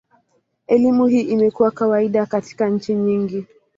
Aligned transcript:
Elimu 0.67 1.07
hii 1.07 1.21
imekuwa 1.21 1.71
kawaida 1.71 2.25
katika 2.25 2.69
nchi 2.69 2.93
nyingi. 2.93 3.45